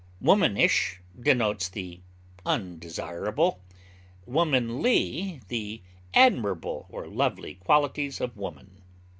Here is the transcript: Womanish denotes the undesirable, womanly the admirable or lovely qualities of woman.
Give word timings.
Womanish 0.19 0.99
denotes 1.21 1.69
the 1.69 2.01
undesirable, 2.43 3.61
womanly 4.25 5.41
the 5.47 5.83
admirable 6.15 6.87
or 6.89 7.05
lovely 7.07 7.53
qualities 7.53 8.19
of 8.19 8.35
woman. 8.35 8.81